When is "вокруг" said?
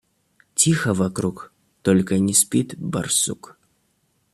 0.95-1.53